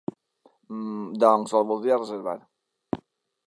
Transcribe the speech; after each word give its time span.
Mm 0.77 1.03
doncs 1.25 1.55
el 1.61 1.67
voldria 1.73 2.01
reservar. 2.03 2.37